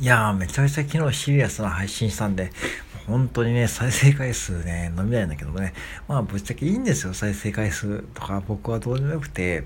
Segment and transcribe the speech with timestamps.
[0.00, 2.52] いやー、めちゃめちゃ昨日シリアスな配信したんで、
[3.08, 5.74] 本当にね、再生回数ね、伸びないんだけどもね、
[6.06, 9.64] まあ、ぶっちゃけいいんですよ、再生回数とか、僕はどうでもよくて、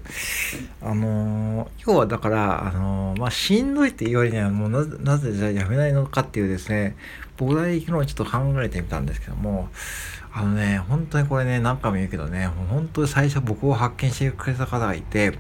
[0.81, 6.97] あのー、要はだから、あのー、まあ、しんどいって言われには、もうななぜじゃあやめないのかっていうですね、
[7.37, 9.69] 僕なり昨日ちょっと考えてみたんですけども、
[10.33, 15.39] あのね、本当にこれね、何回も言うけどね、本当に最初僕を発見してくれた方がいて、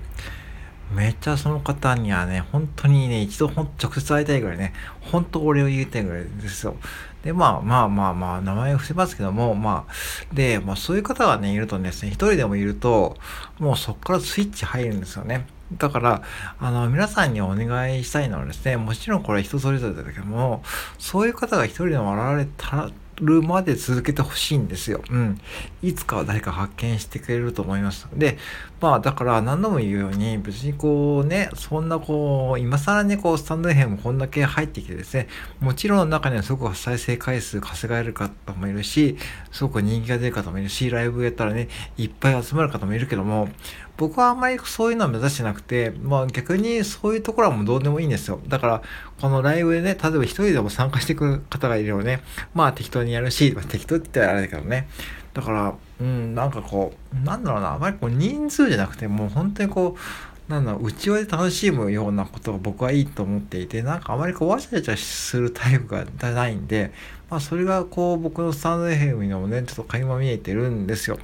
[0.95, 6.77] めっちゃその方にはね、本当にね、一度ほん直接会いたいぐらいね、本当俺を言いたいぐらいですよ。
[7.24, 13.16] で、まあまあまあまあ、名前を伏せますけども、まあ、で、まあそういう方がね、いるとですね、一人でもいると、
[13.59, 15.46] もうそこからスイッチ入るんですよね。
[15.78, 16.23] だから、
[16.59, 20.62] あの、皆さんにお願いしたいのはですね、もちろんこれ人それぞれだけども、
[20.98, 22.90] そういう方が一人でも現れたら
[23.21, 25.02] るまで続けてほしいんですよ。
[25.11, 25.41] うん。
[25.83, 28.09] いつかは誰か発見してくれると思います。
[28.15, 28.38] で、
[28.80, 35.29] まあだから何度も言うように別にこうね、そんなこう、今更ね、こうスタンドヘムこんだけ入ってきてですね、
[35.61, 39.16] もちろん中にはすごく再生回数稼がれる方もいるし、
[39.51, 43.49] すごく人気が出る方もいるし、ライブやったらね、いっぱい集まる方もいるけども、
[43.97, 48.41] 僕はあんまりそういうのは目指してなくて、まあ逆にそういうところはもうどうでもいいんですよ。
[48.49, 48.82] だから、
[49.21, 52.23] このライブでね、例えば一人でも参加してくる方がいればね、
[52.54, 54.88] まあ適当にやるし、まあ、適当って言ったらあれだけどね。
[55.34, 66.92] だから、うん、なんかこう、なんだろうな、あまりこう人数じゃなくて、もう本当にこう、なんだろう、内輪で楽しむようなことが僕はいいと思っていて、なんかあまりこう、わちゃわちゃするタイプがないんで、
[67.30, 71.19] まあそれがこう、僕のスタンド FM にもね、ちょっと垣間見えてるんですよ。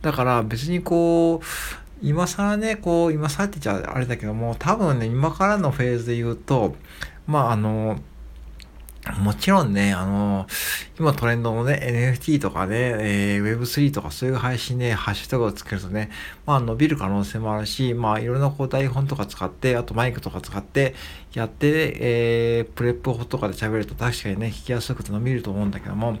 [0.00, 1.46] だから別にこう、
[2.02, 6.74] 今更ね、こう、今更って言っちゃあれだけども、多分ね、今からのフェーズで言うと、
[7.28, 8.00] まああの、
[9.10, 10.46] もちろんね、あの、
[10.96, 16.10] 今トレンドのね、NFT とかね、えー、Web3 とかそういう配信でハッシュタグをつけるとね、
[16.46, 20.94] まあ伸びる可能性もあるし、まあいろんなこう台本とか使って、あとマイクとか使って
[21.34, 26.18] やって、えー、 PREP 法とかで喋ると確かにね、聞きやすくて伸びると思うんだけども、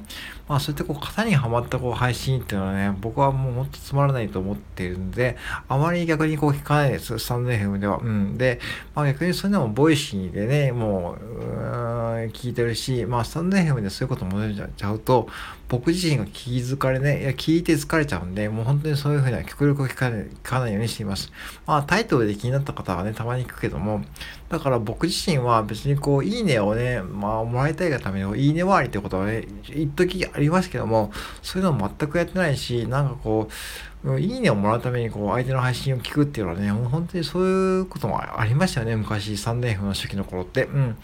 [0.48, 5.36] まあそういったこう型にはまったこう配信っていうのはね、僕はもうほんとつまらないと思っているんで、
[5.68, 7.98] あまり逆にこう聞かないです、 stand.fm では。
[7.98, 8.36] うん。
[8.36, 8.58] で、
[8.96, 15.28] まあ逆にそれでも Voicy でね、もう、うん聞いてるし、まあスタンド FM でそういうことも出ちゃうと、
[15.68, 21.32] 僕自身が気疲れね、いや、聞いて疲れちゃうんで、もう本当にそういうふうな極力聞かない、聞かないようにしています。
[21.66, 24.04] まあタイトルで気になった方はね、たまに聞くけども、
[24.48, 31.10] だから僕自身は別にこう、いいねをね、まあもらいたいがためのいいね回りってことはね、一時ありますけども、
[31.40, 33.52] そういうの全くやってないし、なんかこう、
[34.18, 40.64] いいねをもらうために、こう、相手の配信を聞くっていうのはね、もう本当にそういうこともありましたよね、昔、3年風の初期の頃って。
[40.64, 40.96] うん。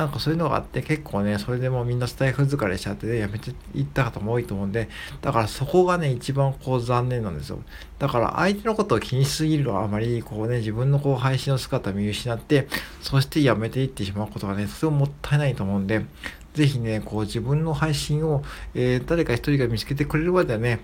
[0.00, 4.88] なんかそういうのがあって結構ね、それでもみんなスタイフ疲れしちゃってね、やめていった方も多いと思うんで、
[5.20, 7.58] だからそこがね、一番こう残念なんですよ。
[7.98, 12.66] だから相手のことを気にしすぎるのはあまりこうね、自分のこう配信の姿を見失って、
[13.02, 16.06] そしてやめていってしまうことがね、とてももったいないと思うんで、
[16.54, 18.42] ぜひね、こう自分の配信を、
[18.74, 20.80] えー、誰か一人が見つけてくれるまではね、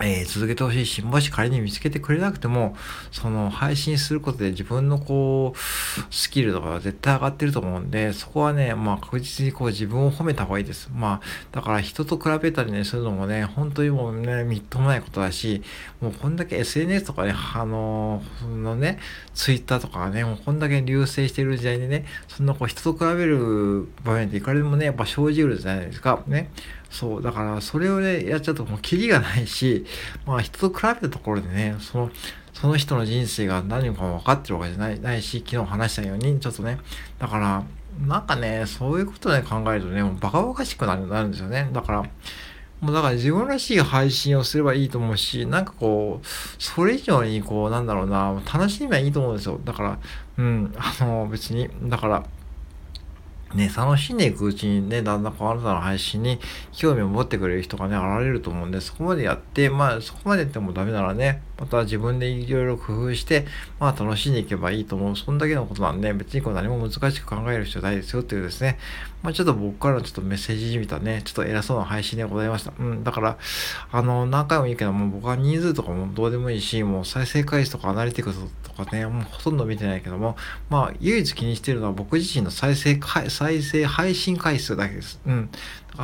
[0.00, 2.76] えー、続けてほしいし、もし仮に見つけてくれなくても、
[3.12, 10.90] その配信することで自分のこう、スキルとかは絶対上がってると思うんで、そこはね、まあ確実にこう自分を褒めた方がいいです。
[10.92, 15.62] まあ、だから人と比べたりね、するのもね、本当にもうね、みっともないことだし、
[16.00, 18.98] もうこんだけ SNS とかね、あのー、のね、
[19.34, 26.22] Twitter とかね、もうこんだけ流星してる時代にね、そんなこう人と比べる場面っていくらでもね、やっぱ生じるじゃないですか。
[26.26, 26.50] ね。
[26.90, 29.84] そう、だからそれをね、やっちゃうともうキリがないし、
[30.26, 32.10] まあ人と比べたところでね、その、
[32.52, 36.78] その人の人生が何か分かってるわけじゃないないし、昨日話したように、ちょっとね、
[37.18, 37.64] だから、
[38.06, 41.68] なんかね、そういうことで考えるとね、もうバカバカしくなるなるんですよね。
[41.72, 42.02] だから、
[42.80, 46.26] もうだから自分らしい配信をすればいいと思うし、なんかこう、
[46.58, 49.60] それ以上にこう、なんだろうな、楽しみはいいと思うんですよ。
[49.64, 49.98] だから、
[50.38, 52.24] うん、あの、別に、だから、
[53.56, 56.38] ね、楽しんでいくうちにね、だんだんこうあなたの配信に
[56.72, 63.46] 興味を持ってくれる人がね、現れると思うんで、そこまでやって、まあそこまでやってもダメならね、また自分でいろいろ工夫して、
[63.80, 65.16] まあ楽しんでいけばいいと思う。
[65.16, 68.78] そんだけのことなんで、別にこう何も難しく考える必要ないですよっていうですね、
[69.22, 72.72] まあちょっと僕からのちょっとメッセージみたね、ちょっと偉そうな配信でございました。
[72.78, 73.38] うん、だから、
[73.90, 80.36] あの、何回もいいけどもう、僕は人数とかもどうでもいいし、もう再生回数とかアナリティクスとかね、もうほとんど見てないけども、
[80.68, 85.20] まあ唯一気にしてるのは僕自身の再生回、再生配信回数だけです。
[85.26, 85.50] うん。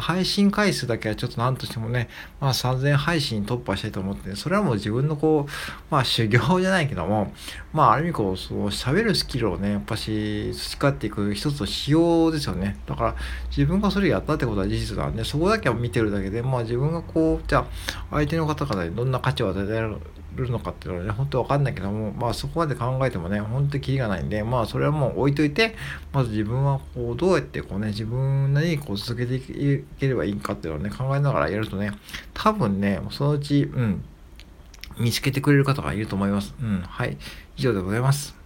[0.00, 2.09] 配信回数だけはちょっと何としてもね、
[2.41, 5.50] まあ3000配信突破したいと思って、それはもう自分のこう、
[5.91, 7.33] まあ修行じゃないけども、
[7.73, 12.79] まあある意味こう、そう喋るスキルをね、やっぱし培っていく一つの仕様ですよね。
[12.87, 13.15] だから
[13.50, 17.67] 自分がそれやったってことは事実なんで、そこだけは見てるだけで、まあ自分がこう、じゃあ
[18.11, 19.97] 相手の方々にどんな価値を与えられる
[20.37, 25.75] るのかっていうのはね、本当わかんないけども、まあそこまで考えてもね、本当にキリがないんで、まあそれはもう置いといて、
[26.12, 31.93] まず自分はこう、どうやってこうね、自分なりにこう続けていければいいかっていうのをね、考えながらやるとね、
[32.34, 34.05] 多分ね、そのうち、うん、
[34.99, 36.55] 見つけてくれる方がいると思います。
[36.61, 37.17] うん、はい。
[37.56, 38.42] 以上でございます。